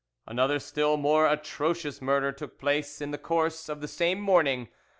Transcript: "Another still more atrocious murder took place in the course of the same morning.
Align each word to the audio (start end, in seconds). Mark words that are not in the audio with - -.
"Another 0.25 0.57
still 0.57 0.97
more 0.97 1.27
atrocious 1.29 2.01
murder 2.01 2.31
took 2.31 2.57
place 2.57 3.01
in 3.01 3.11
the 3.11 3.19
course 3.19 3.69
of 3.69 3.81
the 3.81 3.87
same 3.87 4.19
morning. 4.19 4.67